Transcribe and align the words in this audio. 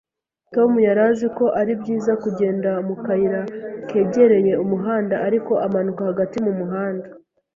Tom 0.53 0.71
yari 0.87 1.01
azi 1.09 1.27
ko 1.37 1.45
ari 1.61 1.73
byiza 1.81 2.11
kugenda 2.23 2.71
mu 2.87 2.95
kayira 3.05 3.41
kegereye 3.89 4.53
umuhanda, 4.63 5.15
ariko 5.27 5.51
amanuka 5.65 6.01
hagati 6.09 6.37
mu 6.45 6.53
muhanda 6.59 7.07